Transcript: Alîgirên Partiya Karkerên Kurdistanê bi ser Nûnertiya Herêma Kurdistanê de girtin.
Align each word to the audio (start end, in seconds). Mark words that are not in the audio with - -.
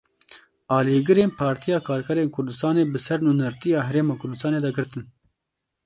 Alîgirên 0.77 1.29
Partiya 1.39 1.79
Karkerên 1.87 2.29
Kurdistanê 2.35 2.83
bi 2.93 2.99
ser 3.05 3.19
Nûnertiya 3.25 3.79
Herêma 3.87 4.15
Kurdistanê 4.21 4.59
de 4.65 4.71
girtin. 4.77 5.03